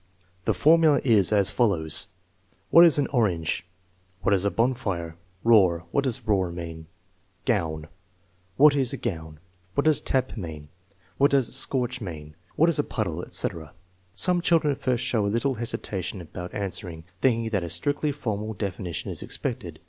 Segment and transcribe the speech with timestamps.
[0.45, 2.07] The formula is as follows:
[2.71, 3.67] "What is an orange?""
[4.23, 6.87] What is a bonfire?"" Roar; what does roar mean?""
[7.51, 7.87] Gown;
[8.57, 9.39] what is a gown?"
[9.75, 10.69] "What does tap mean?""
[11.19, 12.33] What does scorch mean?
[12.55, 13.75] ""What is a piddle f" etc.
[14.15, 18.11] Some children at first show a little hesitation about an swering, thinking that a strictly
[18.11, 19.77] formal definition is ex pected.